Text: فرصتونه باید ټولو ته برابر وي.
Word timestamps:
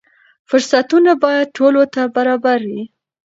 فرصتونه 0.49 1.11
باید 1.23 1.47
ټولو 1.57 1.81
ته 1.93 2.01
برابر 2.15 2.59
وي. 2.71 2.83